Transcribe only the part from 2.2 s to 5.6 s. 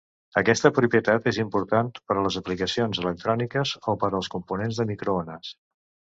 les aplicacions electròniques o per als components per microones.